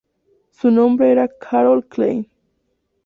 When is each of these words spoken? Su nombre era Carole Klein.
Su 0.49 0.71
nombre 0.71 1.11
era 1.11 1.27
Carole 1.27 1.83
Klein. 1.83 2.27